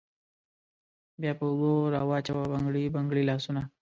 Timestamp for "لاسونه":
3.29-3.61